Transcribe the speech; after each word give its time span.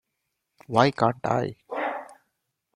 Why 0.65 0.89
Can't 0.89 1.19
I? 1.23 1.57